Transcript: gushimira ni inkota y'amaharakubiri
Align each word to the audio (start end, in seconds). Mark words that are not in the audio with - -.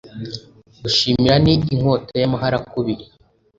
gushimira 0.81 1.35
ni 1.45 1.53
inkota 1.73 2.13
y'amaharakubiri 2.21 3.05